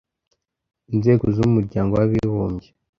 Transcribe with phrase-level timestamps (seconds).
[0.93, 2.69] inzego z umryango w'abibumbye